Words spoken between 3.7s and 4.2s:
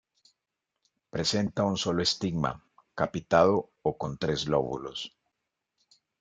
o con